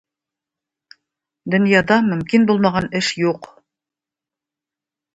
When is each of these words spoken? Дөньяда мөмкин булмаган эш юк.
Дөньяда 1.55 1.99
мөмкин 2.09 2.49
булмаган 2.53 2.91
эш 3.03 3.13
юк. 3.29 3.55